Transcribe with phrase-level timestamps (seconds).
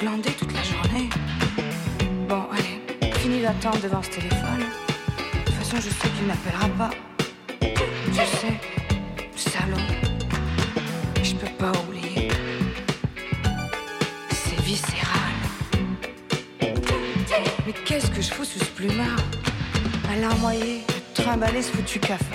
[0.00, 1.08] glander toute la journée
[2.28, 4.60] Bon, allez, fini d'attendre devant ce téléphone.
[4.60, 6.90] De toute façon, je sais qu'il n'appellera pas.
[7.60, 8.60] Tu sais,
[9.36, 9.76] salaud.
[11.22, 12.28] Je peux pas oublier.
[14.30, 15.34] C'est viscéral.
[17.66, 19.18] Mais qu'est-ce que je fous sous ce plumard?
[20.10, 20.82] À larmoyer,
[21.14, 22.29] trimballer ce foutu cafard.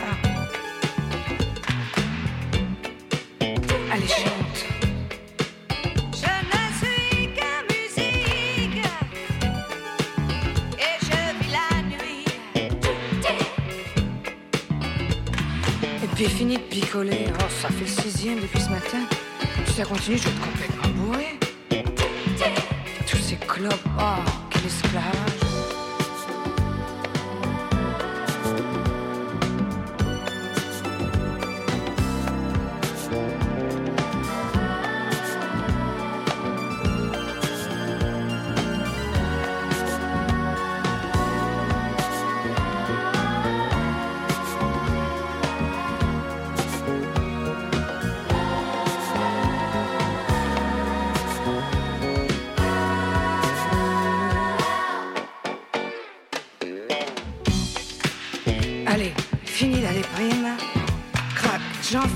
[20.05, 20.54] Si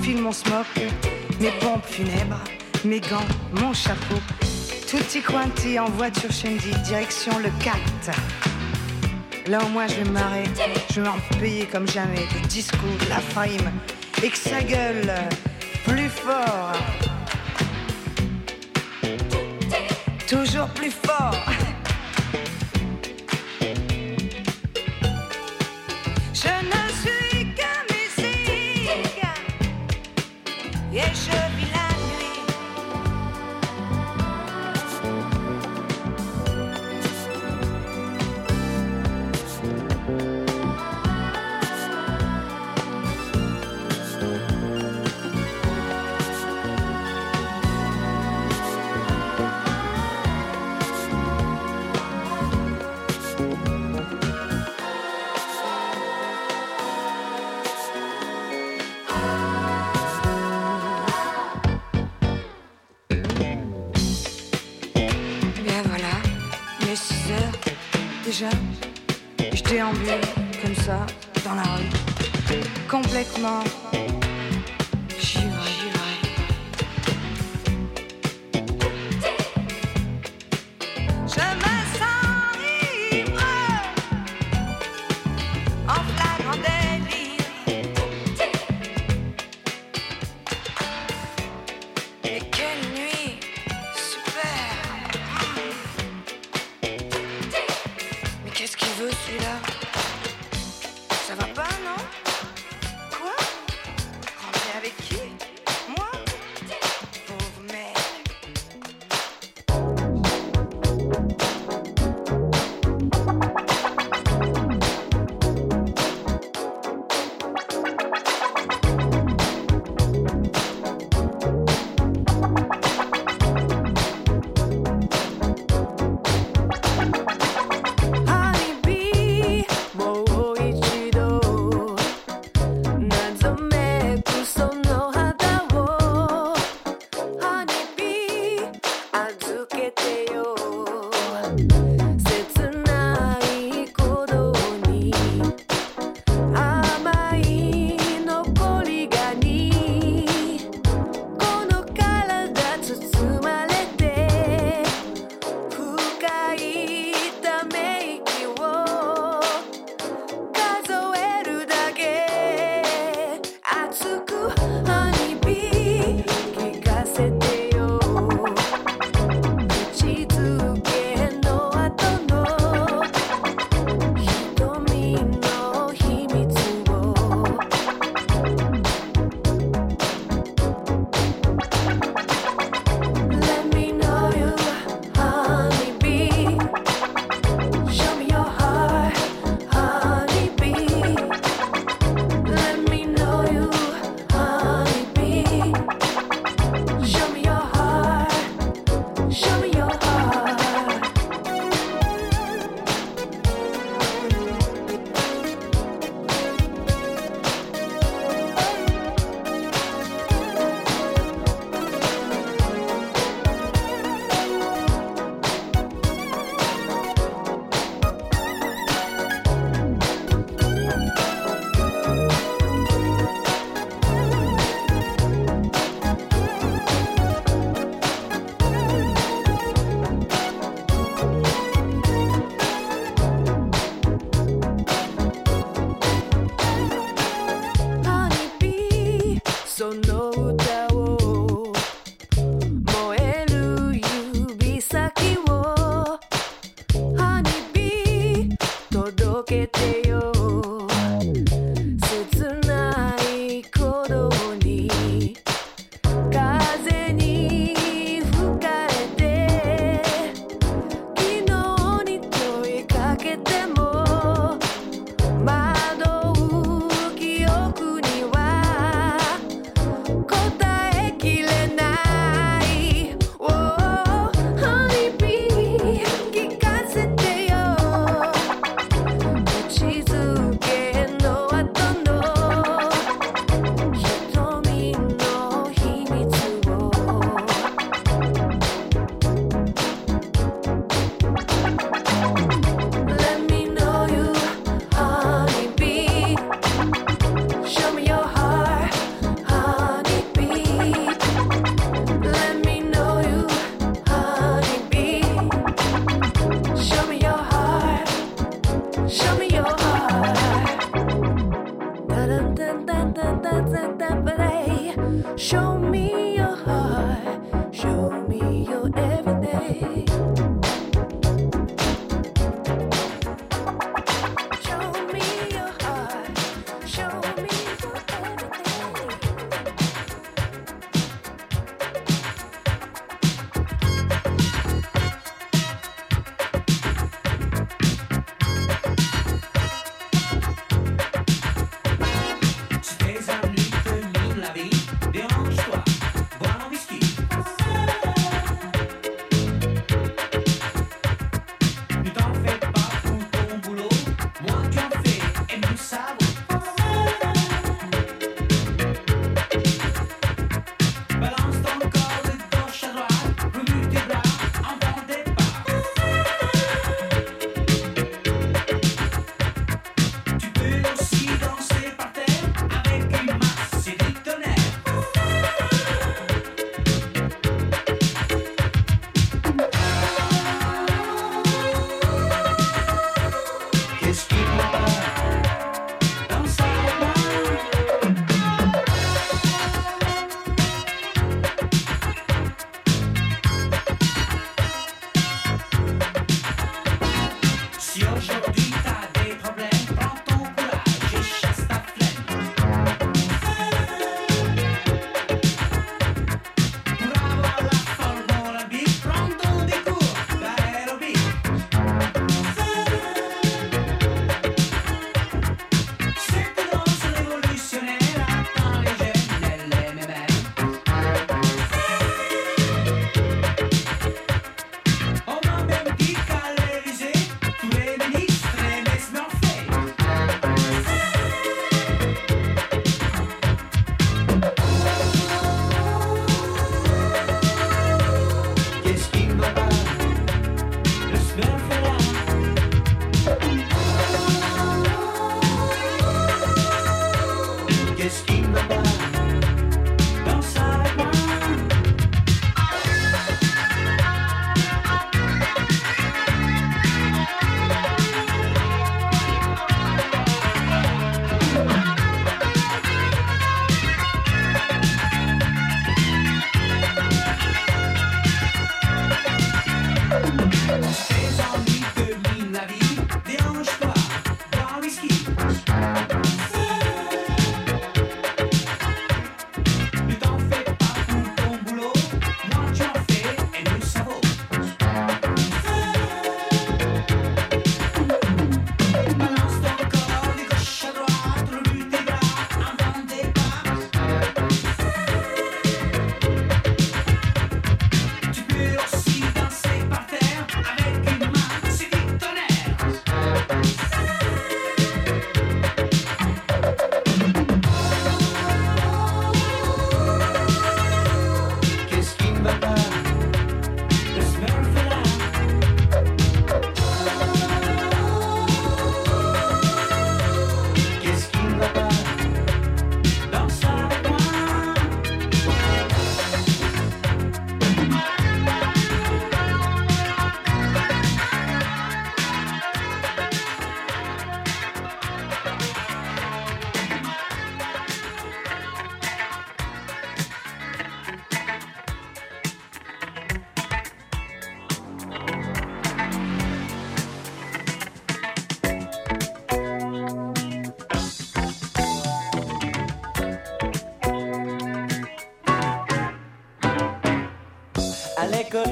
[0.02, 0.66] film, mon smoke.
[1.40, 2.42] Mes pompes funèbres,
[2.84, 3.26] mes gants,
[3.60, 4.20] mon chapeau.
[4.86, 7.78] Tutti quanti en voiture Shindy, direction le 4.
[9.46, 10.44] Là au moins je vais me marrer,
[10.90, 12.26] je vais m'en payer comme jamais.
[12.34, 13.70] Des discours, de la frime,
[14.22, 15.12] et que ça gueule
[15.84, 16.72] plus fort.
[20.28, 21.34] Toujours plus fort.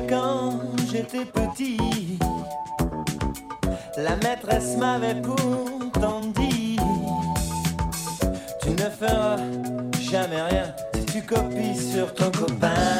[0.08, 2.18] Quand j'étais petit.
[3.96, 6.78] La maîtresse m'avait pourtant dit
[8.62, 9.36] Tu ne feras
[10.10, 12.97] jamais rien si tu copies sur ton copain.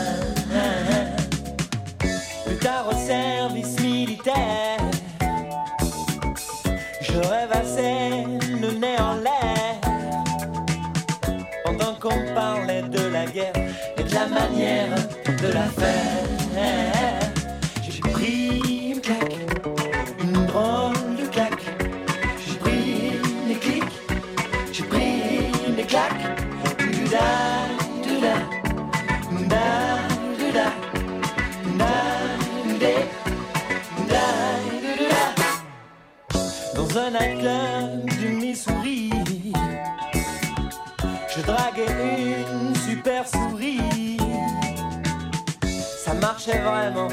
[46.08, 47.08] Ça marchait vraiment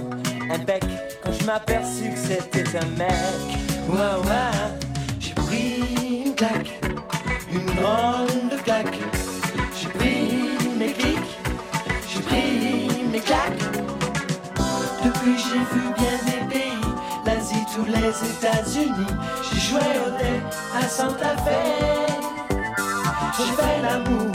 [0.50, 0.86] impec
[1.22, 3.12] quand je m'aperçus que c'était un mec.
[3.90, 4.70] Ouah, ouah,
[5.20, 6.80] j'ai pris une claque,
[7.52, 8.98] une grande claque.
[9.78, 11.38] J'ai pris mes clics,
[12.08, 13.60] j'ai pris mes claques.
[15.04, 16.94] Depuis j'ai vu bien des pays,
[17.26, 19.14] l'Asie, tous les États-Unis.
[19.44, 20.40] J'ai joué au dé
[20.74, 21.60] à Santa Fe.
[23.38, 24.32] J'ai fait l'amour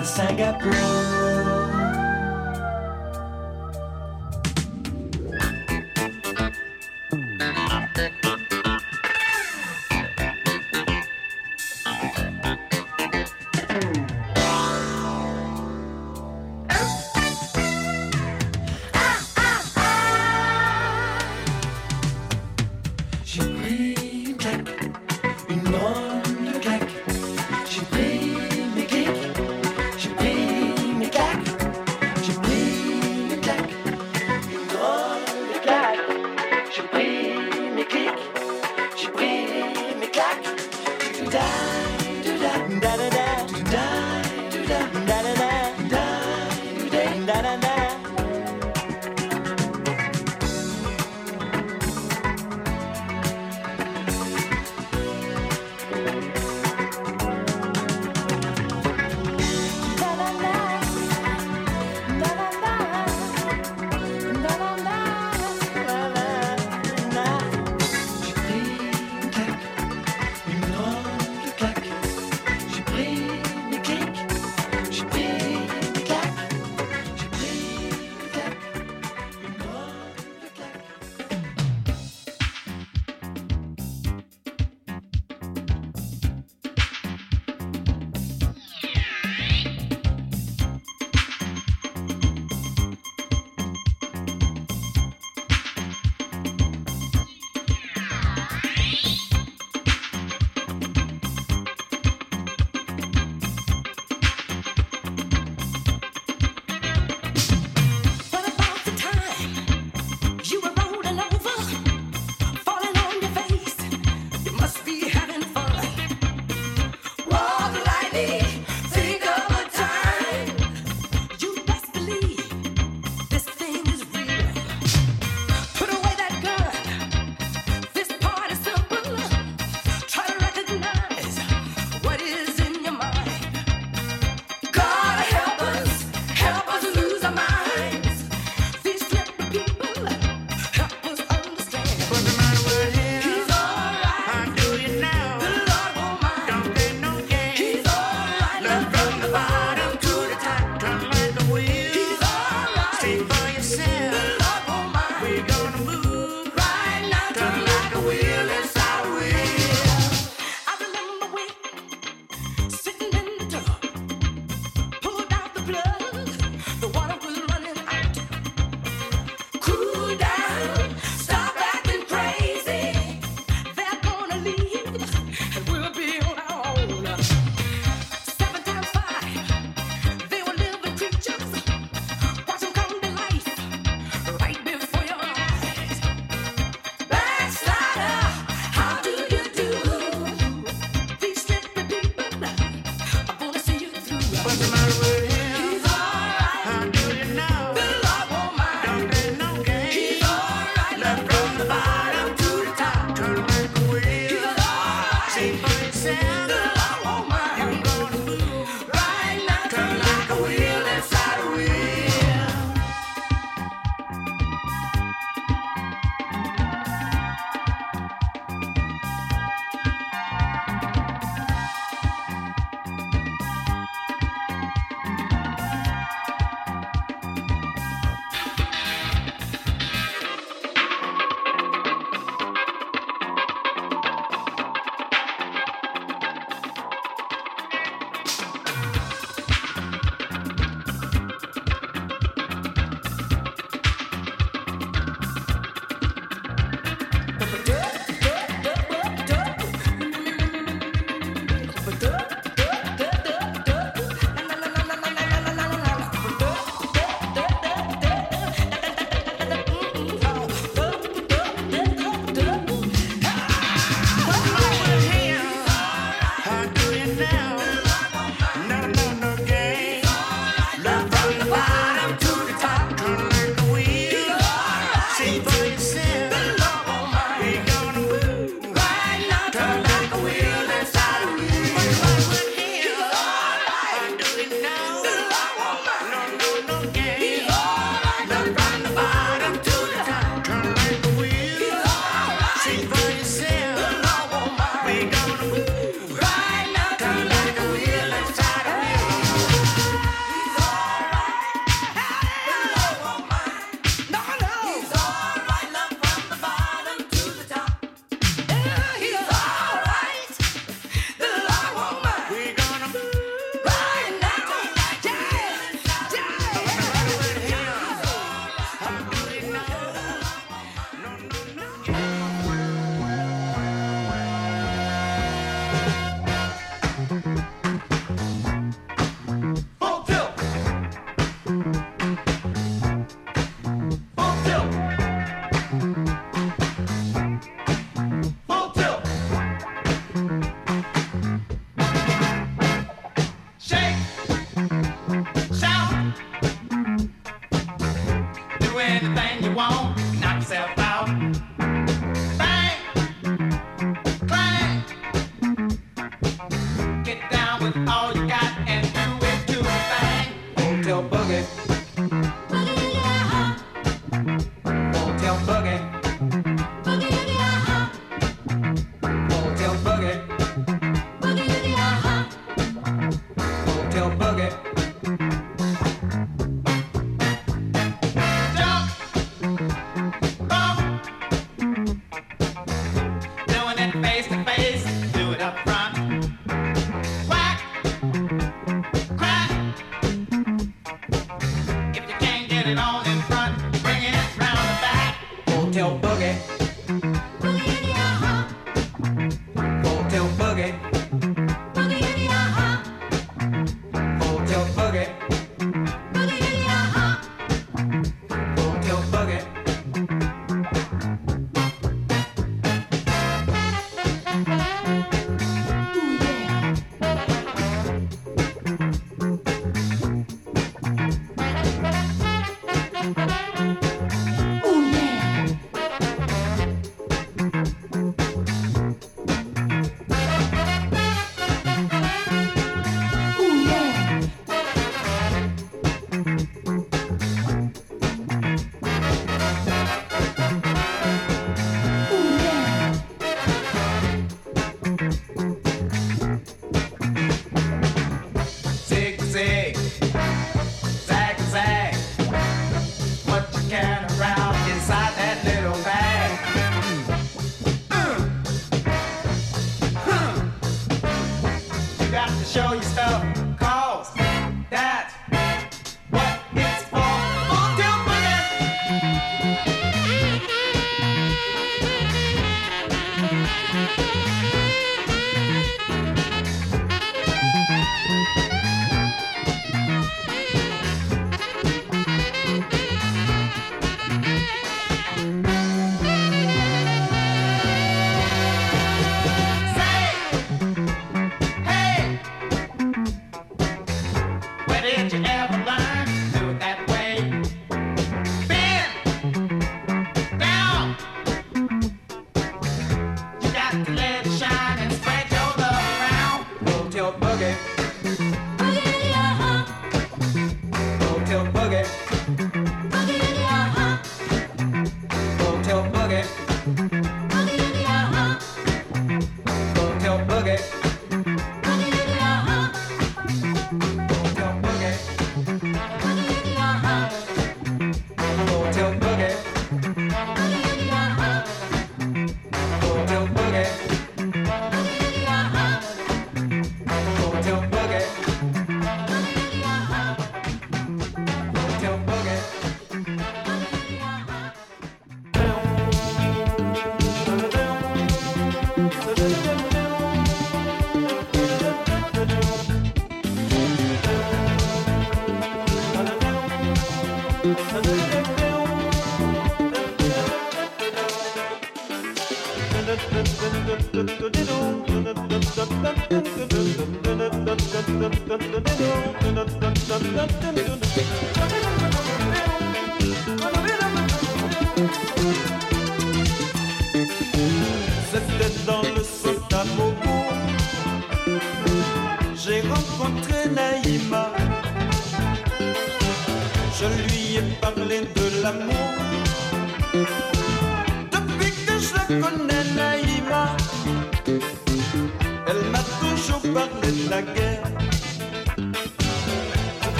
[0.00, 1.57] à Singapour.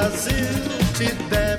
[0.00, 0.46] Brasil
[0.96, 1.49] te deve.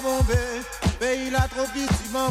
[0.00, 0.62] Bomber,
[1.00, 2.30] pays la trop petit, bon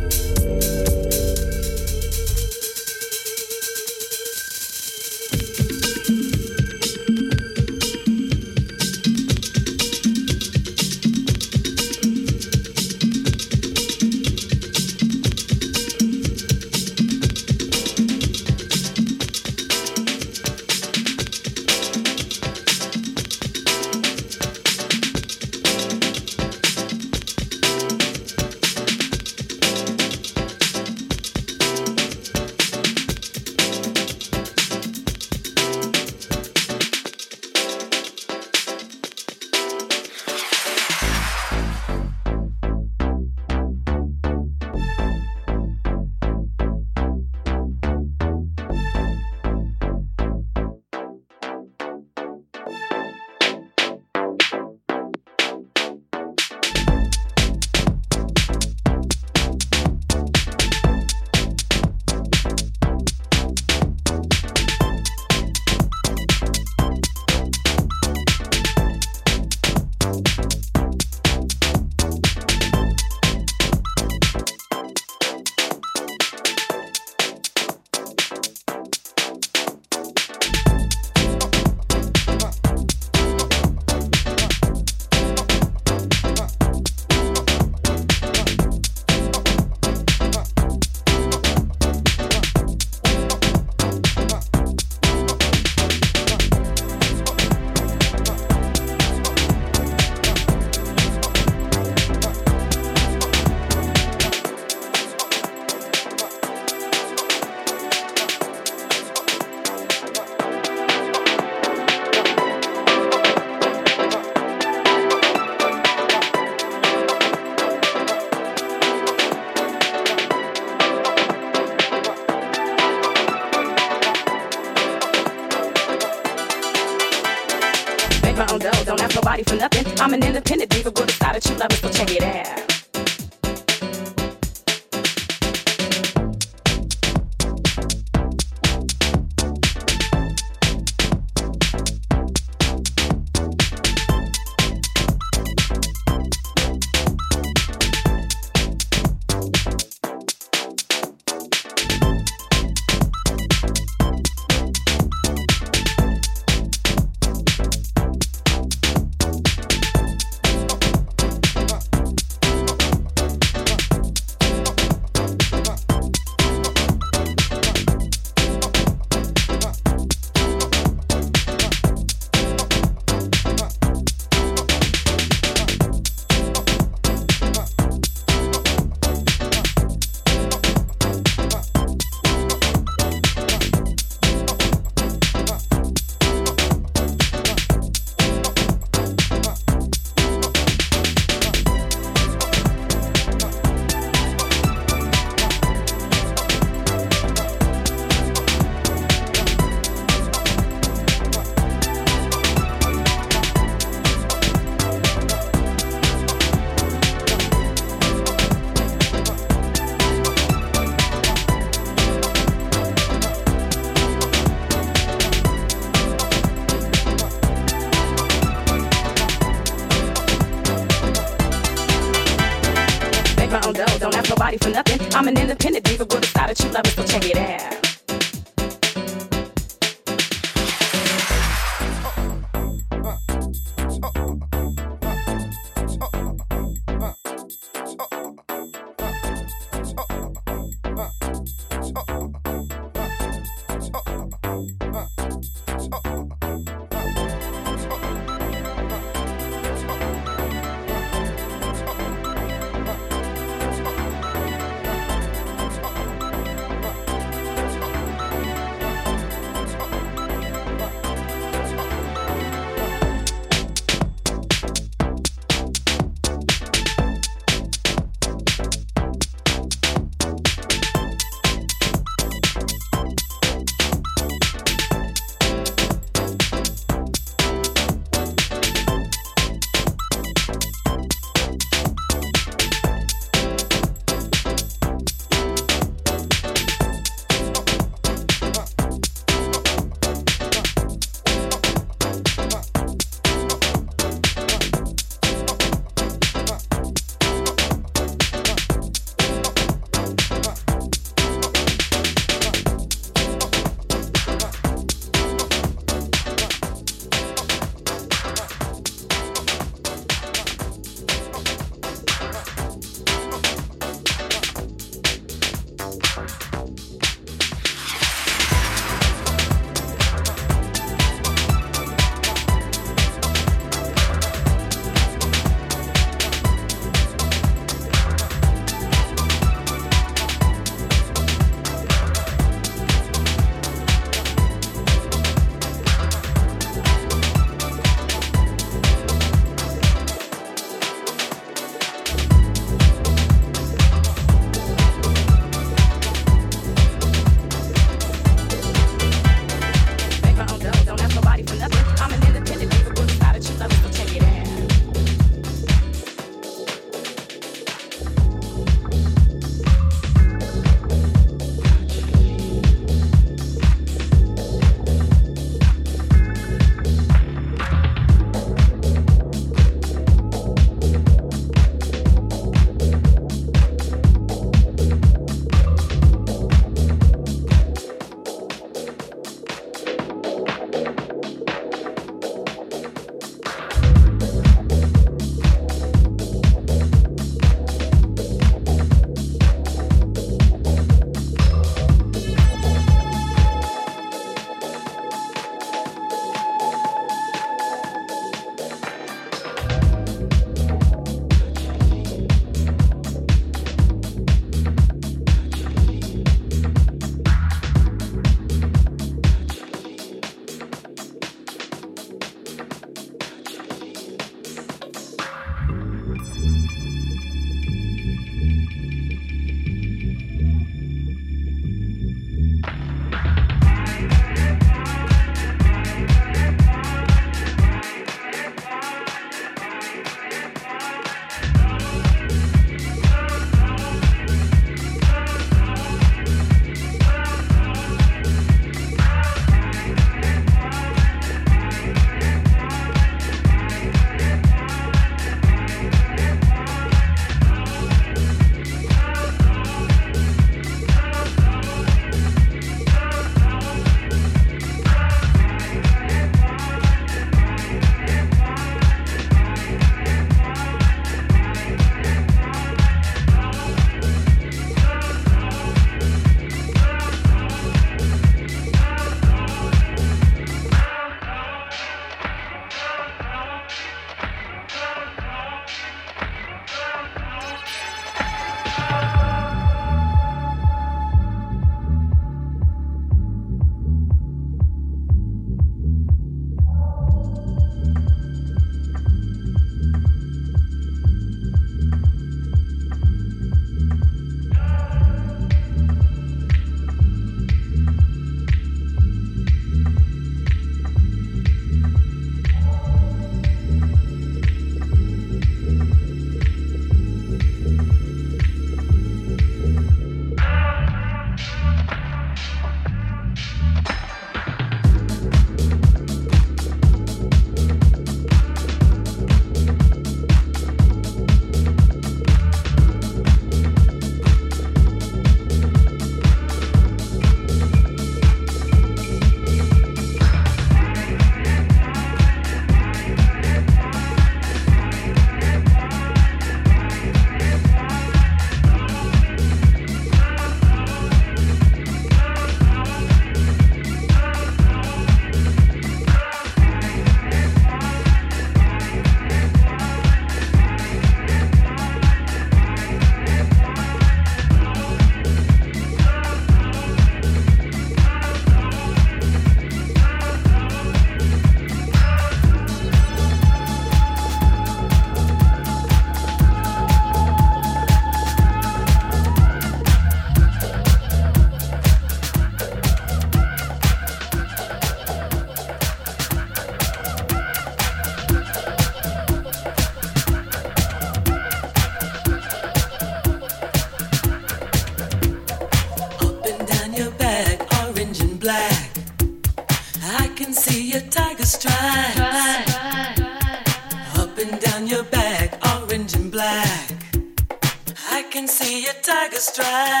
[599.41, 600.00] stride.